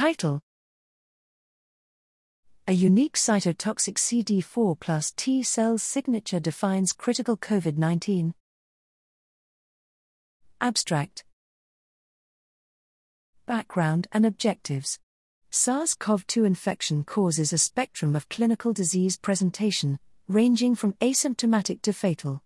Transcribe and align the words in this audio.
Title 0.00 0.40
A 2.66 2.72
unique 2.72 3.16
cytotoxic 3.16 3.96
CD4 3.98 4.80
plus 4.80 5.10
T 5.14 5.42
cells 5.42 5.82
signature 5.82 6.40
defines 6.40 6.94
critical 6.94 7.36
COVID 7.36 7.76
19. 7.76 8.32
Abstract 10.58 11.24
Background 13.44 14.06
and 14.10 14.24
objectives 14.24 14.98
SARS 15.50 15.92
CoV 15.92 16.26
2 16.26 16.46
infection 16.46 17.04
causes 17.04 17.52
a 17.52 17.58
spectrum 17.58 18.16
of 18.16 18.30
clinical 18.30 18.72
disease 18.72 19.18
presentation, 19.18 19.98
ranging 20.28 20.74
from 20.74 20.94
asymptomatic 21.02 21.82
to 21.82 21.92
fatal. 21.92 22.42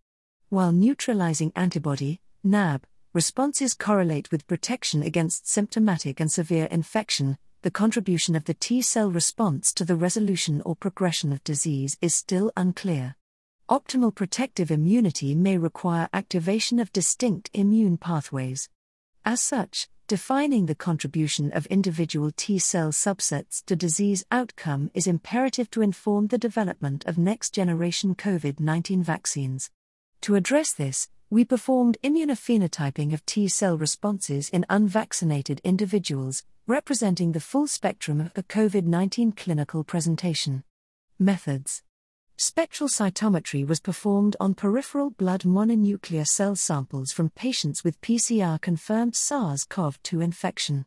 While 0.49 0.73
neutralizing 0.73 1.53
antibody, 1.55 2.21
NAB, 2.43 2.85
responses 3.13 3.75
correlate 3.75 4.33
with 4.33 4.49
protection 4.49 5.05
against 5.05 5.49
symptomatic 5.49 6.19
and 6.19 6.33
severe 6.33 6.65
infection, 6.65 7.39
the 7.65 7.71
contribution 7.71 8.37
of 8.37 8.45
the 8.45 8.53
T 8.53 8.83
cell 8.83 9.11
response 9.11 9.73
to 9.73 9.87
the 9.87 9.97
resolution 9.97 10.61
or 10.67 10.77
progression 10.77 11.33
of 11.33 11.43
disease 11.45 11.97
is 12.03 12.15
still 12.15 12.53
unclear. 12.59 13.17
Optimal 13.71 14.15
protective 14.15 14.71
immunity 14.71 15.35
may 15.35 15.57
require 15.57 16.11
activation 16.13 16.79
of 16.79 16.93
distinct 16.93 17.49
immune 17.55 17.97
pathways. 17.97 18.69
As 19.25 19.41
such, 19.41 19.89
defining 20.09 20.67
the 20.67 20.75
contribution 20.75 21.53
of 21.53 21.65
individual 21.69 22.31
T 22.37 22.59
cell 22.59 22.91
subsets 22.91 23.65
to 23.65 23.75
disease 23.75 24.27
outcome 24.31 24.91
is 24.93 25.07
imperative 25.07 25.71
to 25.71 25.81
inform 25.81 26.27
the 26.27 26.37
development 26.37 27.07
of 27.07 27.17
next 27.17 27.55
generation 27.55 28.15
COVID 28.15 28.61
19 28.61 29.03
vaccines. 29.03 29.71
To 30.21 30.35
address 30.35 30.75
this, 30.75 31.09
we 31.35 31.45
performed 31.45 31.99
immunophenotyping 32.05 33.13
of 33.13 33.27
T 33.27 33.49
cell 33.49 33.77
responses 33.77 34.49
in 34.51 34.65
unvaccinated 34.71 35.61
individuals, 35.65 36.45
representing 36.69 37.33
the 37.33 37.41
full 37.41 37.67
spectrum 37.67 38.21
of 38.21 38.31
a 38.37 38.45
COVID 38.45 38.85
19 38.85 39.33
clinical 39.33 39.83
presentation. 39.83 40.63
Methods 41.19 41.83
Spectral 42.37 42.89
cytometry 42.89 43.67
was 43.67 43.81
performed 43.81 44.37
on 44.39 44.55
peripheral 44.55 45.11
blood 45.11 45.41
mononuclear 45.41 46.25
cell 46.25 46.55
samples 46.55 47.11
from 47.11 47.31
patients 47.31 47.83
with 47.83 48.01
PCR 48.01 48.61
confirmed 48.61 49.17
SARS 49.17 49.65
CoV 49.65 50.01
2 50.05 50.21
infection. 50.21 50.87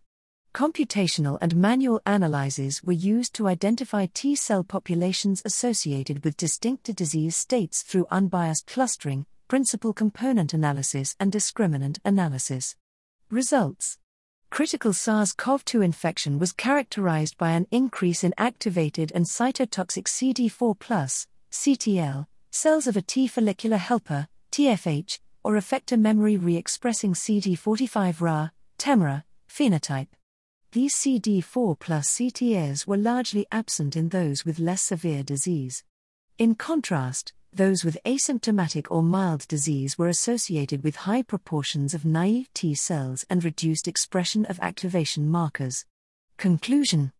Computational 0.54 1.38
and 1.42 1.58
manual 1.58 2.00
analyses 2.06 2.82
were 2.82 2.94
used 2.94 3.36
to 3.36 3.50
identify 3.50 4.08
T 4.14 4.34
cell 4.34 4.64
populations 4.64 5.42
associated 5.44 6.24
with 6.24 6.38
distinct 6.38 6.96
disease 6.96 7.36
states 7.36 7.82
through 7.82 8.08
unbiased 8.10 8.66
clustering, 8.66 9.26
principal 9.48 9.94
component 9.94 10.54
analysis, 10.54 11.16
and 11.20 11.32
discriminant 11.32 12.00
analysis. 12.04 12.76
Results 13.30 13.98
Critical 14.50 14.94
SARS 14.94 15.34
CoV 15.34 15.66
2 15.66 15.82
infection 15.82 16.40
was 16.40 16.54
characterized 16.54 17.38
by 17.38 17.52
an 17.52 17.68
increase 17.70 18.24
in 18.24 18.34
activated 18.38 19.12
and 19.14 19.26
cytotoxic 19.26 20.06
CD4, 20.06 21.28
CTL, 21.52 22.28
cells 22.52 22.88
of 22.88 22.96
a 22.96 23.02
T 23.02 23.28
follicular 23.28 23.78
helper, 23.78 24.28
TFH, 24.52 25.20
or 25.44 25.54
effector 25.54 26.00
memory 26.00 26.38
re 26.38 26.56
expressing 26.56 27.14
CD45 27.14 28.22
Ra, 28.22 28.50
TEMRA, 28.78 29.24
phenotype. 29.50 30.08
These 30.72 30.96
CD4 30.96 31.80
plus 31.80 32.10
CTLs 32.16 32.88
were 32.88 32.98
largely 32.98 33.46
absent 33.52 33.96
in 33.96 34.10
those 34.10 34.46
with 34.46 34.60
less 34.60 34.82
severe 34.82 35.24
disease. 35.24 35.84
In 36.38 36.56
contrast, 36.56 37.34
those 37.54 37.84
with 37.84 37.98
asymptomatic 38.06 38.88
or 38.90 39.02
mild 39.02 39.48
disease 39.48 39.98
were 39.98 40.08
associated 40.08 40.84
with 40.84 40.96
high 40.96 41.22
proportions 41.22 41.94
of 41.94 42.06
naive 42.06 42.54
T 42.54 42.76
cells 42.76 43.26
and 43.30 43.44
reduced 43.44 43.88
expression 43.88 44.46
of 44.46 44.60
activation 44.60 45.30
markers. 45.30 45.86
Conclusion 46.38 47.12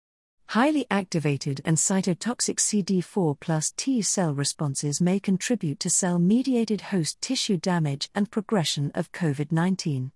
Highly 0.52 0.86
activated 0.90 1.60
and 1.66 1.76
cytotoxic 1.76 2.56
CD4 2.56 3.38
plus 3.40 3.74
T 3.76 4.02
cell 4.02 4.34
responses 4.34 5.02
may 5.02 5.20
contribute 5.20 5.80
to 5.82 5.90
cell 5.90 6.20
mediated 6.20 6.80
host 6.82 7.20
tissue 7.20 7.58
damage 7.58 8.10
and 8.16 8.32
progression 8.32 8.92
of 8.96 9.12
COVID 9.12 9.52
19. 9.52 10.12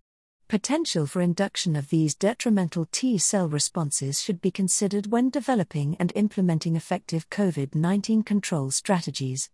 Potential 0.48 1.06
for 1.06 1.22
induction 1.22 1.76
of 1.76 1.90
these 1.90 2.16
detrimental 2.16 2.88
T 2.92 3.18
cell 3.18 3.50
responses 3.50 4.22
should 4.22 4.42
be 4.42 4.52
considered 4.52 5.08
when 5.08 5.30
developing 5.30 5.98
and 6.00 6.12
implementing 6.16 6.76
effective 6.76 7.30
COVID 7.30 7.76
19 7.76 8.24
control 8.24 8.72
strategies. 8.72 9.50